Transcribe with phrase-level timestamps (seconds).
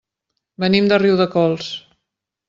[0.63, 1.69] Venim de Riudecols.